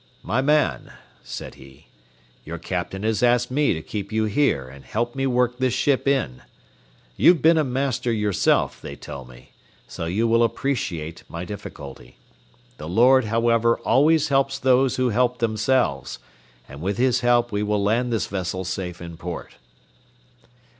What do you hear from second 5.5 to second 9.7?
this ship in. You've been a master yourself, they tell me,